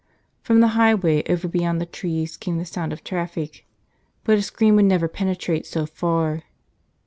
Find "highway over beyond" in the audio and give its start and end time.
0.69-1.79